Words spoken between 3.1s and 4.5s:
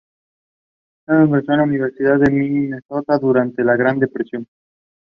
durante la Gran Depresión.